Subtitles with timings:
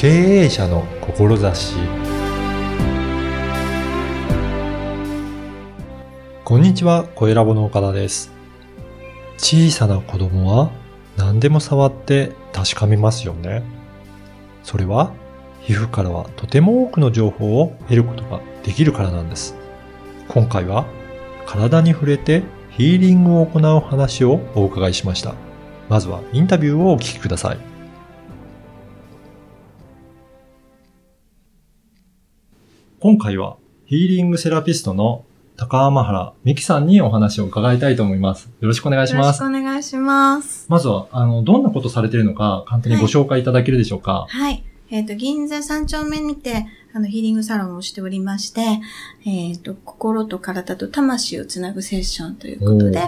[0.00, 0.08] 経
[0.44, 1.76] 営者の志
[6.42, 8.32] こんにちは、小ラボの岡田です。
[9.36, 10.70] 小さな子供は
[11.18, 13.62] 何でも触って確かめますよね。
[14.62, 15.12] それは
[15.60, 19.54] 皮膚からはとても多くの情報を得ることができるからなんです。
[20.28, 20.86] 今回は
[21.44, 25.34] 体に触れてヒーリングを行う話をお伺いしました。
[25.90, 27.69] まずはインタビューをお聞きください。
[33.02, 35.24] 今回はヒーリングセラピストの
[35.56, 38.50] 高天原美希さんにお話を伺いたいと思います。
[38.60, 39.40] よろしくお願いします。
[39.42, 40.66] よろしくお願いします。
[40.68, 44.26] まずは、あの、どんなことされているのか簡単にご紹介いただけるでしょうか。
[44.28, 44.62] はい。
[44.90, 48.60] えっ、と、銀座三丁目にて、あの、ヒーリングサロンをしておりまして、
[49.24, 53.00] えっ、と、心と体と魂をつなぐセッションということで、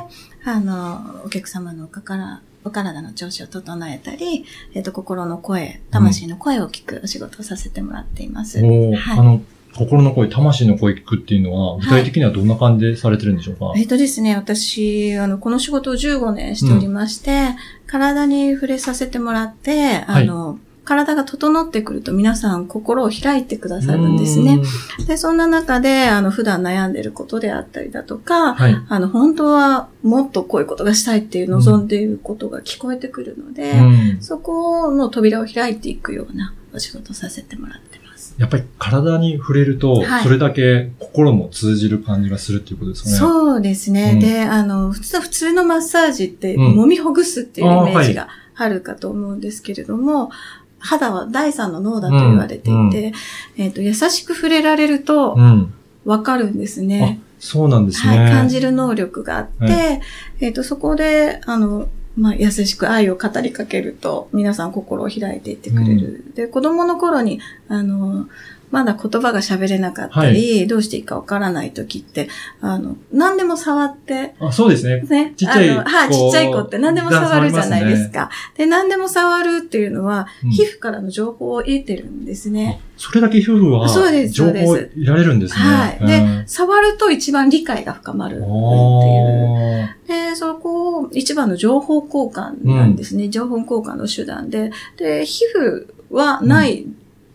[0.47, 8.65] あの、お客様のおから、お体の調子を整えたり、えっ、と、心の声、魂の声を聞くお仕事をさせてもらっています。
[8.65, 9.43] おーはいあの、
[9.77, 17.55] 心の声、魂の声聞くっていうのは、具体的にはどんな感じでされてるんでしょうか、えっとですね、私、あの、この仕事を15年しておりまして、
[17.87, 24.59] 体に触れさせてもらって、あの、体が整ってくると皆さん心を開いてくださるんですね。
[25.07, 28.77] で、そんな中で、あの、普段悩んでることであったりだとか、はい。
[28.89, 34.23] あの、本当はもっとこういうことがしたいっていう望んでいることが聞こえてくるので、うん。
[34.23, 38.02] そこの扉を開いていくようなお仕事をさせてもらってます。
[38.39, 43.15] やっぱり体に触れると、はいそれだけ心も通じる感じがするっていうことですかね。
[43.17, 43.19] う。
[43.19, 44.13] そうですね。
[44.15, 50.31] うんで、あの、普通、普通のマッサージって、うん揉みほぐすっていうイメージがあるかと思うんですけれども、
[50.79, 53.13] 肌は第三の脳だと言われていて、うんうん
[53.57, 55.75] えっ、と、優しく触れられるとうん。
[56.05, 58.19] わかるんですあね。、そうなんですね。
[58.19, 60.01] はい、感じる能力があって、は
[60.41, 66.33] えっ、と、そこで、あの、まあ、優しく愛を語りかけると、皆さん心を開いていってくれる。
[66.35, 68.29] で、子供の頃に、あの、
[68.73, 72.29] まだ言葉が喋れなかったり、どうしていいかわからない時って、
[72.63, 75.03] あの、何でも触って、あ、そうですね。
[75.03, 75.35] ね。
[75.37, 78.31] ちっちゃいあのはい、ちっちゃい子って何でも触るじゃないですか。
[78.57, 82.81] で、何でも触るっていうのは、うん皮膚からの情報を得てるんですね。
[82.97, 85.61] それだけ夫婦は、そうです情報得られるんですね。
[85.61, 85.99] はい。
[86.01, 90.31] うんで、触ると一番理解が深まるっていう。
[90.31, 93.29] で、そこを一番の情報交換なんですね。
[93.29, 94.71] 情報交換の手段で。
[94.97, 96.87] で、皮膚はない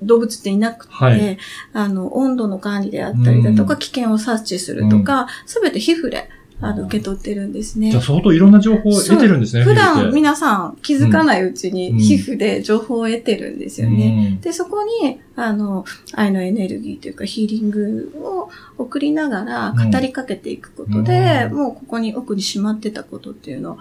[0.01, 1.37] 動物っていなくて、はい
[1.73, 6.29] あの、温度の管理であったりだとか、うん危険を察知するとか、すべて皮膚で
[6.59, 8.03] あのうん受け取ってるんですねじゃあ。
[8.03, 14.31] 相当いろんな情報を得てるんですね、普段皆さん気づかないうちうんに皮膚で情報を得てるんですよね。
[14.31, 23.77] うんで、そこに、あの、愛のエネルギーというかヒーリングを送りながらうん語りかけていくことで、うんもうここに奥にしまってたことっていうのを、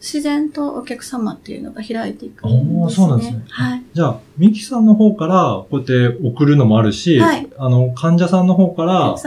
[0.00, 3.06] 自然とお客様っていうのが開いていくんですね。
[3.06, 3.82] そうなんですねはい。
[3.98, 9.24] じゃあ、ミキさんの方から、こうやって送るのもあるし、はいあの、患者さんの方かおら来。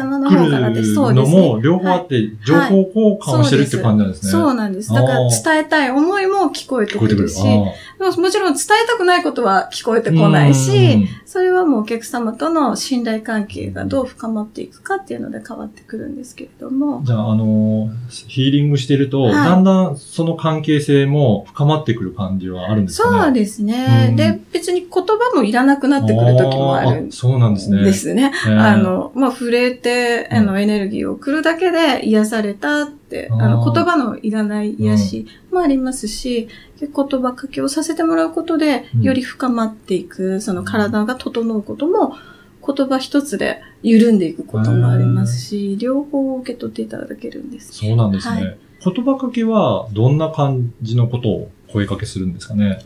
[0.72, 0.94] る。
[1.14, 4.32] のも、両方あって、情報交換をしてるっていう感じなんですね。
[4.32, 4.94] そうなんです。
[4.94, 7.28] だから伝えたい思いも聞こえてくる。
[7.28, 17.04] し、でももちろん伝えたくないことは聞こえてこないし、それはもうお客様との信頼関係がどう深まっていくかっていうので変わってくるんですけれども。
[17.04, 23.24] じゃあ、あのーヒーリングしてると、はいだんだんその関係性も深まってくる感じはあるんですかね。
[23.24, 27.84] そうですね、うんで、別に言葉もいらなくなってくる時もあるそうなんですね。
[27.84, 28.32] ですね。
[28.46, 36.48] あ、の、まあ、触れて、うんあの、エネルギーを送るだけで癒されたって、あの、言葉のいらない癒しもありますし、
[36.80, 42.16] で言葉かけをさせてもらうことでうん、より深まっていく、その体が整うことも、
[42.64, 47.74] 言葉一つで緩んでいくこともありますし、両方受け取っていただけるんです。
[47.74, 48.44] そうなんですね。
[48.44, 52.84] はい言葉かけは、どんな感じのことを声かけするんですかね？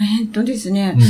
[0.00, 1.02] えーっとですね、うん。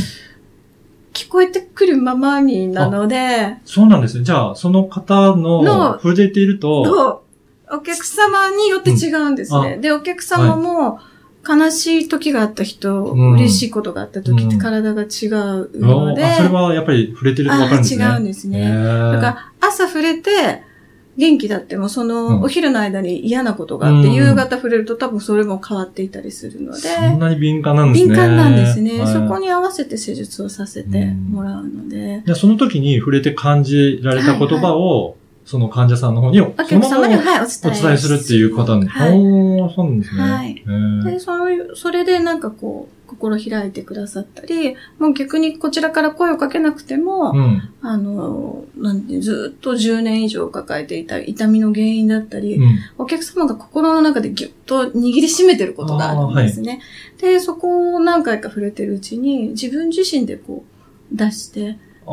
[1.13, 4.25] 聞こえてくるままになので、そうなんですね。
[4.25, 7.25] じゃあ、その方のの触れていると、と、
[7.77, 9.75] お客様によって違うんですね。
[9.75, 11.01] うんで、お客様も、
[11.49, 18.05] 悲しい時があった人、うん嬉しいことがあった時ってうん体が違うので、あそれはやっぱり触れてるとわかるんですね。
[18.05, 20.63] あ違うんですねだから朝触れて、
[21.19, 22.09] 元気だっても、そうん。
[22.09, 24.15] の、お昼の間に嫌なことがあって、うん。
[24.15, 28.15] 夕方触れると多分それも変わっていたりするので、そんなに敏感なんですね。
[28.15, 29.01] 敏感なんですね。
[29.01, 29.13] はい。
[29.13, 35.18] そこに合わせて施術をさせてもらうので、その時に触れて感じられた言葉を、
[35.49, 38.87] その患者さんの方におお客様に、はい、お伝えするっていう方に。
[38.87, 39.13] はい。
[39.19, 40.23] おー、そうなんですね。
[40.23, 40.63] はい
[41.05, 47.63] で、そういう、それでなんかこう、心開いてくださったり、もう逆にこちらから声をかけなくても、うん。
[47.81, 52.79] あの、なんて、ずっと10年以上抱えていた痛みの原因だったり、うん。
[52.99, 56.83] お客様が心の中でギュッと握りしめてることがあるんですね。
[57.23, 60.67] で、そこを何回か触れてるうちに、自分自身でこ
[61.11, 62.13] う、出して、あ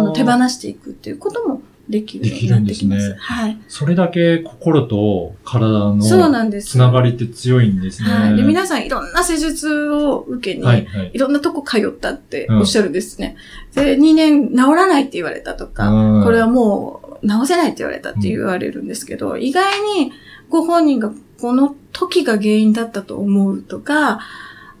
[0.00, 2.98] の、手放していくっていうこともできるようになってきます。
[2.98, 3.58] ですねはい。
[3.68, 6.70] それだけ心と体のそうなんです。
[6.70, 8.08] つながりって強いんですね。
[8.08, 8.36] はい。
[8.36, 11.16] で、皆さんいろんな施術を受けに、はいい、はい。
[11.16, 13.36] ろんなとこ通ったっておっしゃるんですね。
[13.74, 20.12] で、2年治らないって言われたとか、うんこれはもう治せないって言われたって言われるんですけど、意外に
[20.48, 24.20] ご本人がこの時が原因だったと思うとか、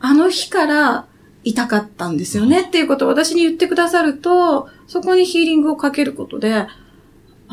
[0.00, 1.06] あの日から
[1.44, 6.66] 痛かったんですよねっていうことを私に言ってくださると、そこにヒーリングをかけることで、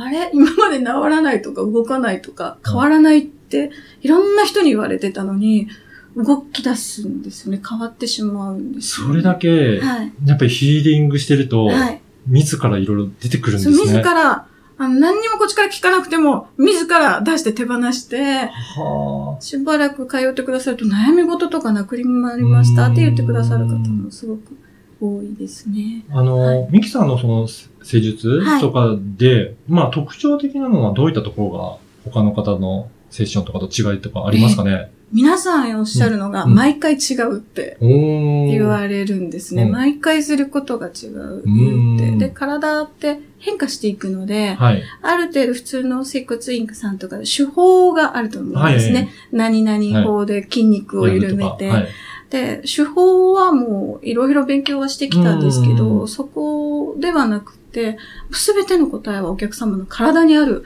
[0.01, 0.29] あれ？
[0.33, 5.67] 今まで治らないとか動かないとか変わらないっていろんな人に言われてたのに、
[6.15, 7.61] 動き出すんですよね。
[7.67, 10.11] 変わってしまうんですよね、それだけ、はい。
[10.25, 12.01] やっぱりヒーリングしてると、はい。
[12.27, 13.75] 自らいろいろ出てくるんですね。
[13.75, 14.47] 自ら、
[14.77, 24.57] あの何にもこっちから聞かなくても、自ら出して手放して、はしばらく通ってくださると悩み事とかなくなりましたって言ってくださる方もすごく
[25.01, 26.03] 多いですね。
[26.11, 26.19] あ。
[26.19, 39.63] あの、はいミキさんのその施術はいとかで、まあ特徴的なのはどういったところが他の方のセッションとかと違いとかありますかね、皆さんおっしゃるのが、うん毎回違うって言われるんですね。
[39.63, 42.11] うん毎回することが違ううんって。
[42.17, 44.83] で、体って変化していくので、はい。
[45.01, 49.09] ある程度普通の接骨院さんとかで手法があると思うんですね。
[49.31, 51.69] 何々法で筋肉を緩めて。
[51.69, 51.87] はい。
[52.29, 57.97] で、手法はもういろいろ勉強はしてきたんですけうど、んそこではなくて、
[58.31, 60.63] すべての答えはお客様の体にある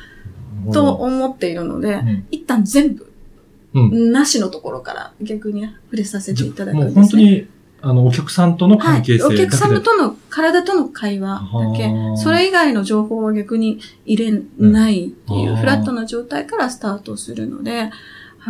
[0.74, 3.12] と思っているので、うん一旦全部、
[3.74, 7.02] うんなしのところから逆に触れさせていただくんもうですね。
[7.02, 7.48] 本当に、
[7.82, 9.36] あの、お客さんとの関係性はい。
[9.36, 9.38] お。
[9.40, 11.42] 客様との、体との会話
[11.74, 17.90] だけはあ、それ以外の情報は逆に入れないっていうう、んフラットな状態からスタートするので、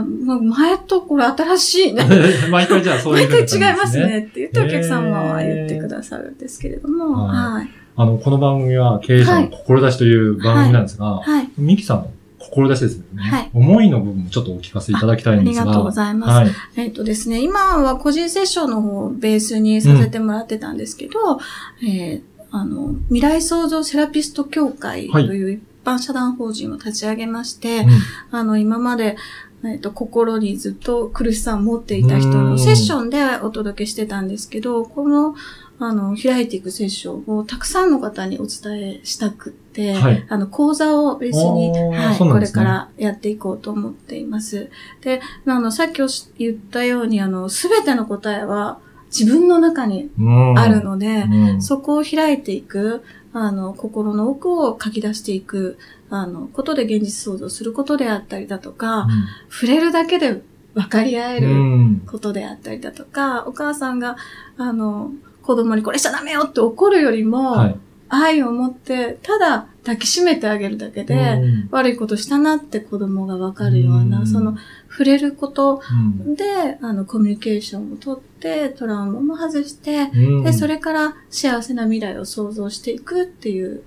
[0.01, 2.03] 前とこれ新しいね。
[2.49, 4.11] 毎回じゃあそういう毎風な感じです回違います。
[4.11, 7.69] ねって言ってお客様は言ってくださるんですけれども、はいはい。
[7.95, 11.49] あの、この番組は経営者の志という番組なんですが、はい。
[11.57, 13.05] ミキさんの志ですね。
[13.17, 15.61] はい思いの部分もちょっとお聞かせいただきたいんですが。
[15.61, 16.51] あありがとうございますはい。
[16.77, 21.39] えっ、とですね、今は個人セッションの方をベースにさせてもらってたんですけど、
[21.83, 27.85] えーあの、未来創造セラピスト協会という一般社団法人を立ち上げまして、
[28.29, 29.17] あの、今まで、
[29.65, 32.49] えっ、と、心にずっと苦しさを持っていた人うん。
[32.51, 35.35] のセッションでお届けしてたんですけど、この、
[35.79, 40.25] あの、開いていくセッションをたくさんの方にお伝えしたくって、はい。
[40.29, 42.31] あの、講座をベースに、はい、ね。
[42.31, 44.69] これからやっていこうと思っています。
[45.01, 46.01] で、あの、さっき
[46.37, 48.79] 言ったように、あの、すべての答えは
[49.17, 50.59] 自分の中にうん。
[50.59, 51.61] あるので、うん。
[51.61, 55.77] そこを開いていく、あの、心の奥を書き出していく、
[56.09, 59.07] あの、ことで現実創造することであったりだとか、
[59.49, 60.41] 触れるだけで
[60.73, 62.03] 分かり合えうるん。
[62.07, 64.17] ことであったりだとか、お母さんが、
[64.57, 65.11] あの、
[65.41, 67.75] 子供にこれしちゃダメよって怒るよりも、はい。
[68.09, 71.67] 愛を持って、ただ抱きしめてあげるだけで、うん。
[71.71, 74.27] 悪いことしたなって子供が分かるような、うん。
[74.27, 74.55] その、
[74.89, 76.35] 触れることうん。
[76.35, 80.43] で、あの、コミュニケーションをとって、トラウマも外して、うん。
[80.43, 83.83] で、それから幸せな未来を想像していくっていう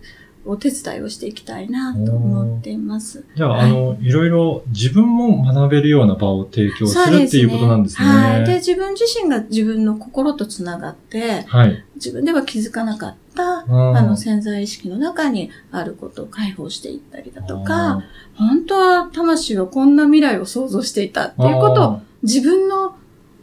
[0.46, 3.24] お手伝いをしていきたいなと思っています。
[3.36, 8.08] じゃあ、はいあの、いろいろ自分も学べるような場を提供するっていうことなんですね。
[8.08, 8.44] はい。
[8.46, 11.84] で、自分自身が自分の心とつながって、はい。
[11.96, 18.02] 自分では気づかなかった、うんあの、潜在意識の中にあることを解放していったりだとか、
[18.34, 22.96] 本当は魂はこんな未来を想像していたっていうことを自分の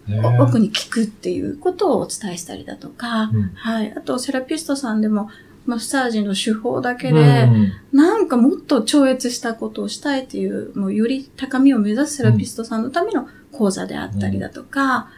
[0.10, 3.94] を奥に聞くっていうことをお伝えしたりだとか、うんはい。
[3.96, 5.30] あと、セラピストさんでも、
[5.66, 7.50] マッサージの手法だけで、
[7.92, 15.10] なんかもっと超越したことをしたいっていう、もうより高みを目指すセラピストさんのための講座であったりだとか、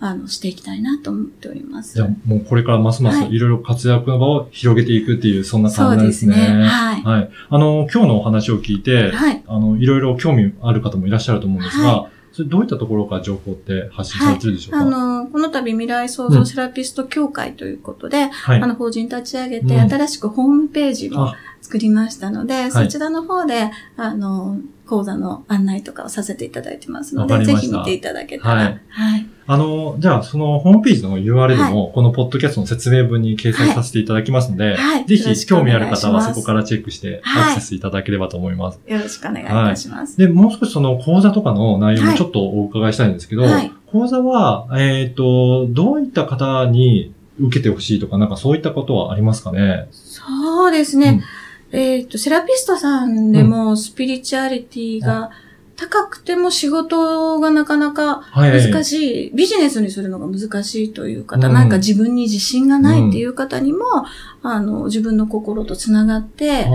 [0.00, 1.94] あの、していきたいなと思っております。
[1.94, 6.56] じゃあ、もうこれからますますはいいろいろ活躍の場を広げていくっていう、そんなそう感じですすでね。
[6.58, 6.64] ね。
[6.66, 7.02] はい。
[7.02, 7.30] はい。
[7.48, 9.42] あの、今日のお話を聞いて、はい。
[9.46, 18.60] あの、いろいろ興味ある方もいらっしゃると思うんですが、はそれどういったところから情報って発信されてるでしょうか、あの、この度未来創造セラピスト協会ということで、はい。
[18.60, 19.88] あの、法人立ち上げて、うん。
[19.88, 22.70] 新しくホームページもあ作りましたので、い。
[22.72, 28.54] そちらの方で、あの、講座の案内とかをさせていただいてますので、ぜひ見ていただけたら。
[28.54, 29.20] ははい。
[29.20, 29.26] い。
[29.46, 35.04] あの、じゃあ、そのホームページの URL も、このポッドキャストの説明文に掲載させていただきますので、はい。
[35.06, 38.80] ぜひ興味ある方はそこからチェックしてはいアクセスいただければと思います。
[38.86, 40.16] よろしくお願いいたします。
[40.18, 43.72] で、もう少しその講座とかの内容もちょっとお伺いしたいんですけど、はい。
[43.86, 49.88] 講座は、えっ、と、どういった方に受けてほしいとか、なんかそういったことはありますかね？
[49.90, 51.22] そうですね。
[51.74, 55.30] えっ、と、セラピストさんでもスピリチュアリティが
[55.76, 58.72] 高くても仕事がなかなかはい。
[58.72, 61.54] 難しい、ビジネスにするのが難しいという方、うん。
[61.54, 63.84] なんか自分に自信がないっていう方にも、
[64.42, 66.68] あの、自分の心とつながって、あ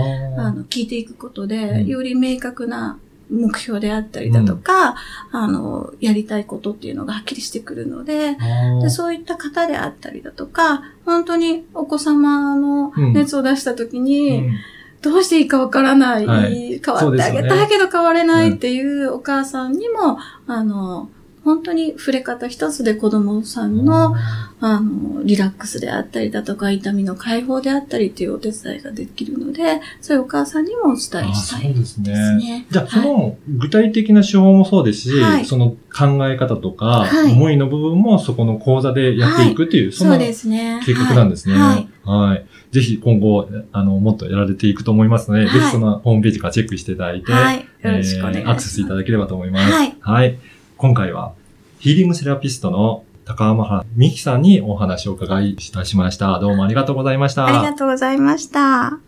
[0.48, 1.86] あの、聞いていくことうで、ん。
[1.86, 2.98] より明確な
[3.30, 4.96] 目標であったりだとか、
[5.32, 8.82] あの、やりたいことっていうのがはっきりしてくるので、ー。
[8.82, 13.12] でそういった方であったりだとか、本当にお子様のうん。
[13.14, 14.54] 熱を出した時に、うん
[15.02, 16.80] どうしていいかわからない、はい。
[16.84, 21.08] 変わってあげたいけど変われないっていうお母さんにも、あの、
[21.44, 24.14] 本当に触れ方一つで子供さんの、
[24.60, 32.10] あの、リラックスであったりだとか、痛みの解放であったりっていうお手伝いができるので、そういうお母さんにもお伝えあしたそいうですね。
[32.10, 32.66] ですね。
[32.70, 40.80] じゃあ、そはいの具体的な手法もそうですし、はいその考え方とか、はい思いの部分もそこの講座でやっていくっていう、そうですね。
[40.84, 41.54] 計画なんですね。
[41.54, 41.88] はい。
[42.04, 42.46] はい。
[42.70, 47.56] ぜひ今後、あの、もっとやられていくと思いますので、はいぜひそのホームページからチェックしていただいて、はい。
[47.58, 48.38] よろしくお願いします。
[48.38, 49.72] えーアクセスいただければと思います。
[49.72, 49.96] はい。
[50.00, 50.38] はい。
[50.80, 51.34] 今回は、
[51.78, 56.38] ヒーリングセラピストの高浜原美希さんにお話をお伺いいたしました。
[56.38, 57.44] どうもありがとうございました。
[57.44, 58.98] ありがとうございました。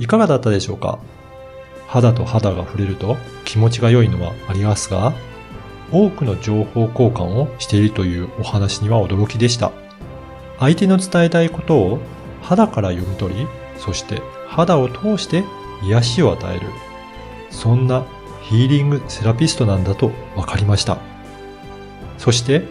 [0.00, 0.98] いかがだったでしょうか？
[1.86, 5.12] 肌と肌が触れると気持ちが良いのはありますが、
[5.92, 9.70] 多くの情報交換をしているというお話には驚きでした。
[10.58, 12.00] 相手の伝えたいことを
[12.40, 13.46] 肌から読み取り、
[13.78, 15.44] そして肌を通して
[15.84, 16.66] 癒しを与える。
[17.52, 18.04] そんな
[18.52, 20.98] ヒーリングセラピストなんだと分かりました。
[22.18, 22.64] そして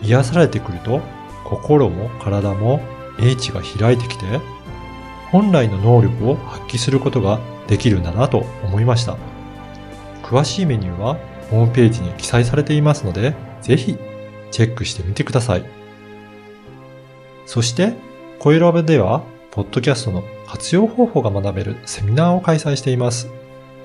[0.00, 1.00] 癒されてくると
[1.42, 2.80] 心も体も
[3.18, 4.24] 英知が開いてきて
[5.32, 9.16] 本来の能力を発揮することができるんだなと思いました。
[10.22, 11.16] 詳しいメニューは
[11.50, 13.96] ホームページに記載されていますので、ぜひ
[14.52, 15.64] チェックしてみてください。
[17.44, 17.94] そして、
[18.38, 23.28] 声ラボでは、ポッドキャストの活用方法が学べるセミナーを開催しています。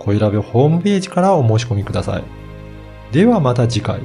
[0.04, 2.24] 声ラボホームページからお申し込みください。
[3.12, 4.02] ではまた次回。